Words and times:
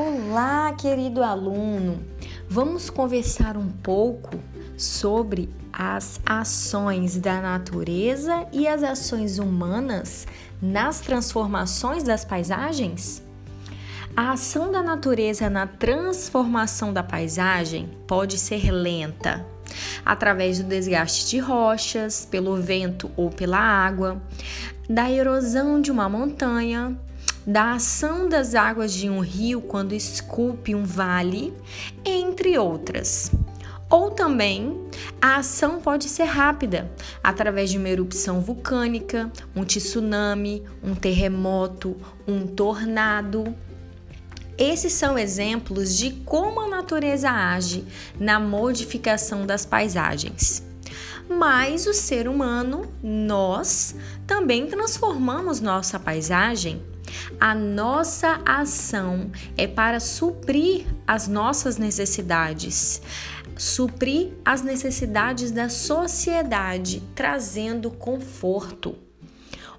Olá, 0.00 0.72
querido 0.74 1.24
aluno! 1.24 2.00
Vamos 2.48 2.88
conversar 2.88 3.56
um 3.56 3.68
pouco 3.68 4.30
sobre 4.76 5.50
as 5.72 6.20
ações 6.24 7.18
da 7.18 7.40
natureza 7.40 8.46
e 8.52 8.68
as 8.68 8.84
ações 8.84 9.40
humanas 9.40 10.24
nas 10.62 11.00
transformações 11.00 12.04
das 12.04 12.24
paisagens? 12.24 13.24
A 14.16 14.30
ação 14.30 14.70
da 14.70 14.84
natureza 14.84 15.50
na 15.50 15.66
transformação 15.66 16.92
da 16.92 17.02
paisagem 17.02 17.90
pode 18.06 18.38
ser 18.38 18.70
lenta, 18.70 19.44
através 20.06 20.60
do 20.60 20.68
desgaste 20.68 21.28
de 21.28 21.40
rochas, 21.40 22.24
pelo 22.24 22.54
vento 22.54 23.10
ou 23.16 23.30
pela 23.30 23.58
água, 23.58 24.22
da 24.88 25.10
erosão 25.10 25.80
de 25.80 25.90
uma 25.90 26.08
montanha, 26.08 26.96
da 27.48 27.72
ação 27.72 28.28
das 28.28 28.54
águas 28.54 28.92
de 28.92 29.08
um 29.08 29.20
rio 29.20 29.62
quando 29.62 29.94
esculpe 29.94 30.74
um 30.74 30.84
vale, 30.84 31.54
entre 32.04 32.58
outras. 32.58 33.32
Ou 33.88 34.10
também, 34.10 34.78
a 35.18 35.36
ação 35.36 35.80
pode 35.80 36.10
ser 36.10 36.24
rápida, 36.24 36.92
através 37.24 37.70
de 37.70 37.78
uma 37.78 37.88
erupção 37.88 38.42
vulcânica, 38.42 39.32
um 39.56 39.64
tsunami, 39.64 40.62
um 40.82 40.94
terremoto, 40.94 41.96
um 42.26 42.46
tornado. 42.46 43.54
Esses 44.58 44.92
são 44.92 45.18
exemplos 45.18 45.96
de 45.96 46.10
como 46.26 46.60
a 46.60 46.68
natureza 46.68 47.30
age 47.30 47.82
na 48.20 48.38
modificação 48.38 49.46
das 49.46 49.64
paisagens. 49.64 50.62
Mas 51.26 51.86
o 51.86 51.94
ser 51.94 52.28
humano, 52.28 52.92
nós, 53.02 53.94
também 54.26 54.66
transformamos 54.66 55.62
nossa 55.62 55.98
paisagem 55.98 56.82
a 57.40 57.54
nossa 57.54 58.40
ação 58.44 59.30
é 59.56 59.66
para 59.66 60.00
suprir 60.00 60.86
as 61.06 61.28
nossas 61.28 61.76
necessidades, 61.76 63.02
suprir 63.56 64.32
as 64.44 64.62
necessidades 64.62 65.50
da 65.50 65.68
sociedade, 65.68 67.02
trazendo 67.14 67.90
conforto. 67.90 68.96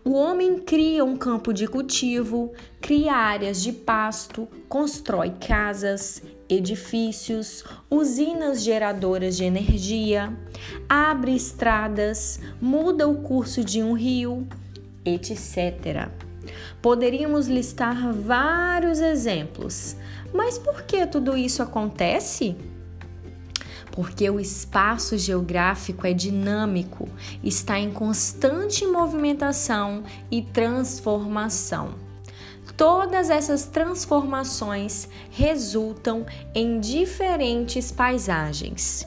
O 0.04 0.14
homem 0.14 0.60
cria 0.60 1.04
um 1.04 1.18
campo 1.18 1.54
de 1.54 1.68
cultivo, 1.68 2.54
cria 2.80 3.14
áreas 3.14 3.62
de 3.62 3.74
pasto, 3.74 4.48
constrói 4.68 5.32
casas, 5.32 6.24
edifícios, 6.48 7.64
usinas 7.90 8.64
geradoras 8.64 9.38
de 9.38 9.44
energia, 9.44 10.34
abre 10.88 11.36
estradas, 11.36 12.40
muda 12.62 13.08
o 13.08 13.22
curso 13.22 13.64
de 13.64 13.84
um 13.84 13.94
rio, 13.94 14.48
etc. 15.06 16.10
Poderíamos 16.82 17.48
listar 17.48 18.14
vários 18.14 19.00
exemplos, 19.00 19.96
mas 20.34 20.58
por 20.58 20.84
que 20.84 21.06
tudo 21.06 21.36
isso 21.36 21.62
acontece? 21.62 22.56
Porque 23.92 24.30
o 24.30 24.40
espaço 24.40 25.18
geográfico 25.18 26.08
é 26.08 26.14
dinâmico, 26.14 27.10
está 27.44 27.80
em 27.80 27.92
constante 27.92 28.86
movimentação 28.86 30.04
e 30.32 30.42
transformação. 30.42 31.96
Todas 32.78 33.30
essas 33.30 33.66
transformações 33.66 35.10
resultam 35.32 36.26
em 36.56 36.80
diferentes 36.80 37.92
paisagens. 37.92 39.06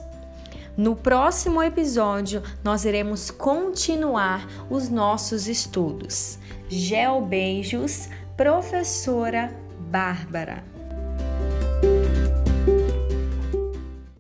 No 0.83 0.97
próximo 0.97 1.63
episódio, 1.63 2.43
nós 2.65 2.85
iremos 2.85 3.31
continuar 3.31 4.49
os 4.69 4.89
nossos 4.89 5.47
estudos. 5.47 6.41
Gel 6.69 7.25
beijos, 7.25 8.09
professora 8.37 9.57
Bárbara. 9.79 10.65